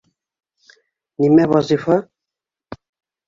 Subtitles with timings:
[1.25, 1.99] Нимә Вазифа?